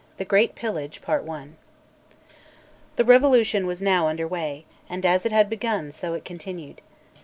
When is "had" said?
5.31-5.47